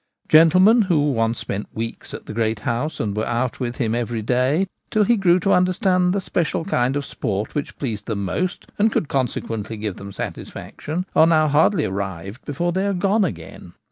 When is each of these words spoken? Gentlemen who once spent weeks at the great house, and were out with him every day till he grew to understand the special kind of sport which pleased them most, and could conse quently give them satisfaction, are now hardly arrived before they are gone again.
Gentlemen 0.27 0.81
who 0.81 1.11
once 1.11 1.37
spent 1.37 1.67
weeks 1.75 2.11
at 2.11 2.25
the 2.25 2.33
great 2.33 2.61
house, 2.61 2.99
and 2.99 3.15
were 3.15 3.27
out 3.27 3.59
with 3.59 3.77
him 3.77 3.93
every 3.93 4.23
day 4.23 4.65
till 4.89 5.03
he 5.03 5.15
grew 5.15 5.39
to 5.41 5.51
understand 5.53 6.11
the 6.11 6.19
special 6.19 6.65
kind 6.65 6.95
of 6.95 7.05
sport 7.05 7.53
which 7.53 7.77
pleased 7.77 8.07
them 8.07 8.25
most, 8.25 8.65
and 8.79 8.91
could 8.91 9.07
conse 9.07 9.39
quently 9.43 9.79
give 9.79 9.97
them 9.97 10.11
satisfaction, 10.11 11.05
are 11.15 11.27
now 11.27 11.47
hardly 11.47 11.85
arrived 11.85 12.43
before 12.45 12.71
they 12.71 12.87
are 12.87 12.93
gone 12.93 13.23
again. 13.23 13.73